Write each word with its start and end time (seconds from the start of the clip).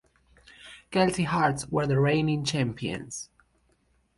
Kelty 0.91 1.25
Hearts 1.25 1.67
were 1.67 1.85
the 1.85 1.99
reigning 1.99 2.43
champions. 2.43 3.29